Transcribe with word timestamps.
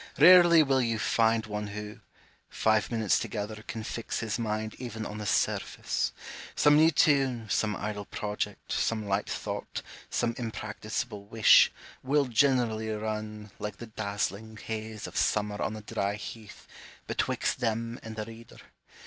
Rarely 0.17 0.63
will 0.63 0.81
you 0.81 0.97
find 0.97 1.45
one 1.45 1.67
who, 1.67 1.99
five 2.49 2.89
minutes 2.89 3.19
together, 3.19 3.63
can 3.67 3.83
fix 3.83 4.17
his 4.19 4.39
mind 4.39 4.73
even 4.79 5.05
on 5.05 5.19
the 5.19 5.27
surface: 5.27 6.11
some 6.55 6.75
new 6.75 6.89
tune, 6.89 7.45
some 7.51 7.75
idle 7.75 8.05
pi'oject, 8.07 8.55
some 8.71 9.05
light 9.07 9.29
thought, 9.29 9.83
some 10.09 10.33
impracticable 10.39 11.25
wish, 11.25 11.71
will 12.01 12.25
generally 12.25 12.89
run, 12.89 13.51
like 13.59 13.77
the 13.77 13.85
dazzling 13.85 14.57
haze 14.57 15.05
of 15.05 15.15
summer 15.15 15.61
on 15.61 15.73
the 15.75 15.81
dry 15.81 16.15
heath, 16.15 16.67
betwixt 17.05 17.59
them 17.59 17.99
and 18.01 18.15
the 18.15 18.25
reader. 18.25 18.57